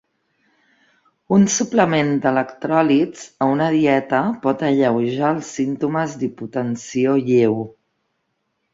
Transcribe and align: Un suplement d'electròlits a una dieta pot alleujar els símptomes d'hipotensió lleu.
Un 1.37 1.43
suplement 1.55 2.09
d'electròlits 2.23 3.27
a 3.47 3.51
una 3.57 3.69
dieta 3.77 4.25
pot 4.49 4.67
alleujar 4.73 5.33
els 5.37 5.55
símptomes 5.61 6.19
d'hipotensió 6.23 7.19
lleu. 7.33 7.65